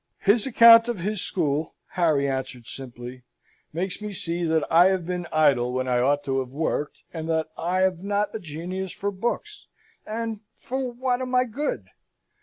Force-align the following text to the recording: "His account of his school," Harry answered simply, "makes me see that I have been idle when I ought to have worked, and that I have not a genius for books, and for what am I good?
"His 0.21 0.47
account 0.47 0.87
of 0.87 0.97
his 0.97 1.21
school," 1.21 1.75
Harry 1.89 2.27
answered 2.27 2.65
simply, 2.65 3.21
"makes 3.71 4.01
me 4.01 4.13
see 4.13 4.43
that 4.45 4.63
I 4.71 4.85
have 4.87 5.05
been 5.05 5.27
idle 5.31 5.71
when 5.73 5.87
I 5.87 5.99
ought 5.99 6.23
to 6.23 6.39
have 6.39 6.49
worked, 6.49 7.03
and 7.13 7.29
that 7.29 7.49
I 7.55 7.81
have 7.81 7.99
not 8.03 8.33
a 8.33 8.39
genius 8.39 8.91
for 8.91 9.11
books, 9.11 9.67
and 10.03 10.39
for 10.57 10.91
what 10.91 11.21
am 11.21 11.35
I 11.35 11.43
good? 11.43 11.89